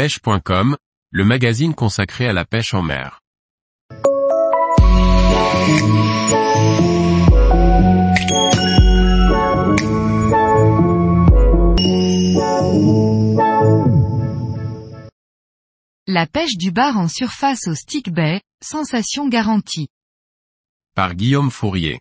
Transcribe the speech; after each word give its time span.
pêche.com, 0.00 0.78
le 1.10 1.24
magazine 1.26 1.74
consacré 1.74 2.26
à 2.26 2.32
la 2.32 2.46
pêche 2.46 2.72
en 2.72 2.80
mer. 2.80 3.20
La 16.06 16.26
pêche 16.26 16.56
du 16.56 16.70
bar 16.70 16.96
en 16.96 17.06
surface 17.06 17.68
au 17.68 17.74
stick 17.74 18.10
bay, 18.10 18.40
sensation 18.62 19.28
garantie. 19.28 19.88
Par 20.94 21.14
Guillaume 21.14 21.50
Fourier. 21.50 22.00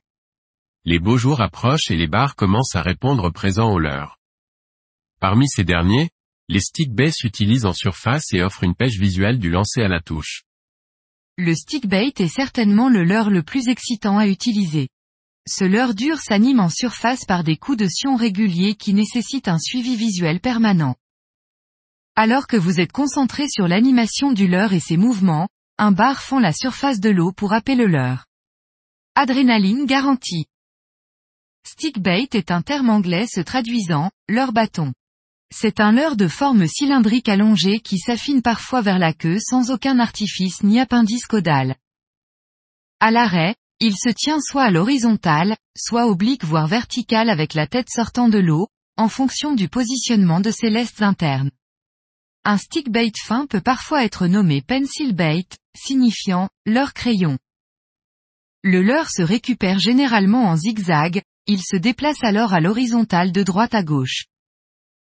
Les 0.86 1.00
beaux 1.00 1.18
jours 1.18 1.41
approchent 1.41 1.91
et 1.91 1.97
les 1.97 2.07
bars 2.07 2.38
commencent 2.38 2.77
à 2.77 2.81
répondre 2.81 3.29
présent 3.29 3.70
aux 3.70 3.79
leurs. 3.79 4.20
Parmi 5.20 5.50
ces 5.50 5.66
derniers, 5.66 6.09
les 6.50 6.61
stick 6.61 6.91
baits 6.91 7.13
s'utilisent 7.13 7.66
en 7.66 7.73
surface 7.73 8.34
et 8.34 8.41
offrent 8.41 8.63
une 8.63 8.73
pêche 8.73 8.98
visuelle 8.98 9.38
du 9.38 9.52
lancer 9.52 9.81
à 9.81 9.88
la 9.88 10.02
touche. 10.02 10.44
Le 11.38 11.53
stick 11.53 11.88
bait 11.88 12.12
est 12.17 12.27
certainement 12.27 12.90
le 12.90 13.03
leurre 13.03 13.30
le 13.30 13.44
plus 13.44 13.70
excitant 13.70 14.17
à 14.17 14.27
utiliser. 14.27 14.90
Ce 15.48 15.63
leurre 15.63 15.93
dur 15.93 16.17
s'anime 16.17 16.59
en 16.59 16.70
surface 16.70 17.23
par 17.23 17.43
des 17.43 17.55
coups 17.55 17.77
de 17.77 17.88
sion 17.88 18.16
réguliers 18.16 18.76
qui 18.76 18.95
nécessitent 18.95 19.48
un 19.48 19.59
suivi 19.59 19.95
visuel 19.95 20.40
permanent. 20.40 20.95
Alors 22.16 22.48
que 22.48 22.57
vous 22.57 22.79
êtes 22.79 22.91
concentré 22.91 23.48
sur 23.48 23.68
l'animation 23.68 24.31
du 24.31 24.48
leurre 24.48 24.73
et 24.73 24.79
ses 24.79 24.98
mouvements, 24.98 25.48
un 25.77 25.91
bar 25.91 26.21
fend 26.21 26.40
la 26.40 26.52
surface 26.52 26.99
de 26.99 27.09
l'eau 27.09 27.31
pour 27.31 27.54
happer 27.54 27.76
le 27.76 27.85
leurre. 27.85 28.26
Adrénaline 29.16 29.85
garantie. 29.85 30.48
Stick 31.66 31.99
bait 31.99 32.27
est 32.34 32.52
un 32.52 32.63
terme 32.63 32.90
anglais 32.90 33.27
se 33.27 33.40
traduisant, 33.40 34.09
leurre 34.27 34.52
bâton. 34.52 34.93
C'est 35.52 35.80
un 35.80 35.91
leurre 35.91 36.16
de 36.16 36.27
forme 36.27 36.67
cylindrique 36.67 37.27
allongée 37.27 37.80
qui 37.80 37.98
s'affine 37.98 38.41
parfois 38.41 38.81
vers 38.81 38.99
la 38.99 39.13
queue 39.13 39.40
sans 39.40 39.71
aucun 39.71 39.99
artifice 39.99 40.62
ni 40.63 40.80
appendice 40.80 41.26
caudal. 41.26 41.76
À 42.99 43.12
l'arrêt, 43.12 43.55
il 43.79 43.96
se 43.98 44.09
tient 44.09 44.40
soit 44.41 44.65
à 44.65 44.71
l'horizontale, 44.71 45.55
soit 45.76 46.07
oblique 46.07 46.43
voire 46.43 46.68
verticale 46.68 47.29
avec 47.29 47.54
la 47.54 47.65
tête 47.65 47.90
sortant 47.90 48.29
de 48.29 48.37
l'eau, 48.37 48.68
en 48.98 49.09
fonction 49.09 49.55
du 49.55 49.70
positionnement 49.70 50.40
de 50.40 50.51
ses 50.51 50.70
lestes 50.70 51.01
internes. 51.01 51.52
Un 52.43 52.57
stick 52.57 52.90
bait 52.91 53.12
fin 53.18 53.48
peut 53.48 53.62
parfois 53.62 54.04
être 54.04 54.27
nommé 54.27 54.62
pencil 54.62 55.13
bait, 55.13 55.48
signifiant 55.76 56.49
leurre 56.65 56.93
crayon. 56.93 57.37
Le 58.62 58.81
leurre 58.81 59.09
se 59.09 59.21
récupère 59.21 59.79
généralement 59.79 60.43
en 60.43 60.57
zigzag, 60.57 61.21
il 61.48 61.62
se 61.62 61.77
déplace 61.77 62.24
alors 62.24 62.54
à 62.54 62.59
l'horizontale 62.59 63.31
de 63.31 63.43
droite 63.43 63.74
à 63.74 63.84
gauche. 63.84 64.25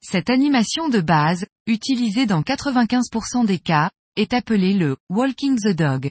Cette 0.06 0.28
animation 0.28 0.90
de 0.90 1.00
base, 1.00 1.46
utilisée 1.66 2.26
dans 2.26 2.42
95% 2.42 3.46
des 3.46 3.58
cas, 3.58 3.90
est 4.16 4.34
appelée 4.34 4.74
le 4.74 4.98
walking 5.08 5.58
the 5.58 5.74
dog. 5.74 6.10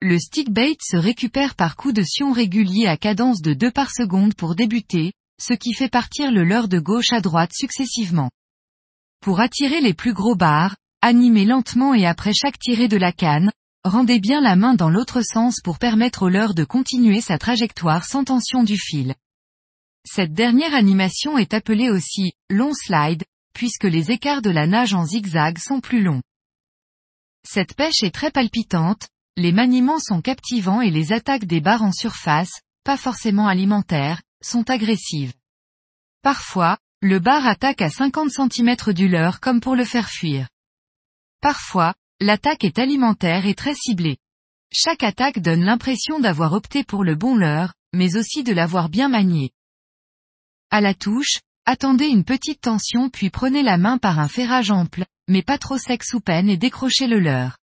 Le 0.00 0.18
stick 0.18 0.50
bait 0.50 0.78
se 0.80 0.96
récupère 0.96 1.54
par 1.54 1.76
coup 1.76 1.92
de 1.92 2.02
sion 2.02 2.32
régulier 2.32 2.86
à 2.86 2.96
cadence 2.96 3.42
de 3.42 3.52
2 3.52 3.70
par 3.70 3.90
seconde 3.90 4.34
pour 4.34 4.54
débuter, 4.54 5.12
ce 5.38 5.52
qui 5.52 5.74
fait 5.74 5.90
partir 5.90 6.32
le 6.32 6.44
leurre 6.44 6.68
de 6.68 6.78
gauche 6.78 7.12
à 7.12 7.20
droite 7.20 7.52
successivement. 7.52 8.30
Pour 9.20 9.40
attirer 9.40 9.82
les 9.82 9.94
plus 9.94 10.14
gros 10.14 10.34
barres, 10.34 10.76
animez 11.02 11.44
lentement 11.44 11.92
et 11.92 12.06
après 12.06 12.32
chaque 12.32 12.58
tirée 12.58 12.88
de 12.88 12.96
la 12.96 13.12
canne, 13.12 13.52
rendez 13.84 14.18
bien 14.18 14.40
la 14.40 14.56
main 14.56 14.72
dans 14.72 14.88
l'autre 14.88 15.20
sens 15.20 15.60
pour 15.62 15.78
permettre 15.78 16.22
au 16.22 16.30
leurre 16.30 16.54
de 16.54 16.64
continuer 16.64 17.20
sa 17.20 17.36
trajectoire 17.36 18.06
sans 18.06 18.24
tension 18.24 18.64
du 18.64 18.78
fil. 18.78 19.14
Cette 20.04 20.32
dernière 20.32 20.74
animation 20.74 21.38
est 21.38 21.54
appelée 21.54 21.90
aussi 21.90 22.32
long 22.50 22.72
slide, 22.74 23.24
puisque 23.54 23.84
les 23.84 24.10
écarts 24.10 24.42
de 24.42 24.50
la 24.50 24.66
nage 24.66 24.94
en 24.94 25.04
zigzag 25.04 25.58
sont 25.58 25.80
plus 25.80 26.02
longs. 26.02 26.22
Cette 27.44 27.74
pêche 27.74 28.02
est 28.02 28.14
très 28.14 28.30
palpitante, 28.30 29.08
les 29.36 29.52
maniements 29.52 29.98
sont 29.98 30.20
captivants 30.20 30.80
et 30.80 30.90
les 30.90 31.12
attaques 31.12 31.44
des 31.44 31.60
barres 31.60 31.82
en 31.82 31.92
surface, 31.92 32.60
pas 32.84 32.96
forcément 32.96 33.46
alimentaires, 33.46 34.22
sont 34.42 34.68
agressives. 34.70 35.32
Parfois, 36.22 36.78
le 37.00 37.18
bar 37.18 37.46
attaque 37.46 37.82
à 37.82 37.90
50 37.90 38.30
cm 38.30 38.76
du 38.94 39.08
leurre 39.08 39.40
comme 39.40 39.60
pour 39.60 39.74
le 39.74 39.84
faire 39.84 40.08
fuir. 40.08 40.48
Parfois, 41.40 41.94
l'attaque 42.20 42.64
est 42.64 42.78
alimentaire 42.78 43.46
et 43.46 43.54
très 43.54 43.74
ciblée. 43.74 44.18
Chaque 44.72 45.02
attaque 45.02 45.40
donne 45.40 45.64
l'impression 45.64 46.20
d'avoir 46.20 46.52
opté 46.52 46.84
pour 46.84 47.02
le 47.04 47.16
bon 47.16 47.34
leurre, 47.34 47.74
mais 47.92 48.16
aussi 48.16 48.44
de 48.44 48.52
l'avoir 48.52 48.88
bien 48.88 49.08
manié. 49.08 49.50
À 50.74 50.80
la 50.80 50.94
touche, 50.94 51.40
attendez 51.66 52.06
une 52.06 52.24
petite 52.24 52.62
tension 52.62 53.10
puis 53.10 53.28
prenez 53.28 53.62
la 53.62 53.76
main 53.76 53.98
par 53.98 54.18
un 54.18 54.26
ferrage 54.26 54.70
ample, 54.70 55.04
mais 55.28 55.42
pas 55.42 55.58
trop 55.58 55.76
sec 55.76 56.02
sous 56.02 56.20
peine 56.20 56.48
et 56.48 56.56
décrochez 56.56 57.06
le 57.06 57.20
leurre. 57.20 57.58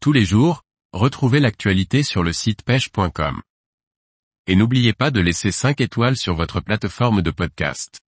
Tous 0.00 0.12
les 0.12 0.24
jours, 0.24 0.62
retrouvez 0.92 1.40
l'actualité 1.40 2.04
sur 2.04 2.22
le 2.22 2.32
site 2.32 2.62
pêche.com. 2.62 3.42
Et 4.46 4.54
n'oubliez 4.54 4.92
pas 4.92 5.10
de 5.10 5.18
laisser 5.18 5.50
5 5.50 5.80
étoiles 5.80 6.16
sur 6.16 6.36
votre 6.36 6.60
plateforme 6.60 7.20
de 7.20 7.32
podcast. 7.32 7.98